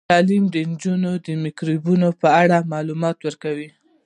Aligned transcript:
تعلیم 0.09 0.43
نجونو 0.69 1.11
ته 1.25 1.31
د 1.35 1.39
میکروبونو 1.43 2.07
په 2.21 2.27
اړه 2.41 2.67
معلومات 2.73 3.17
ورکوي. 3.27 3.69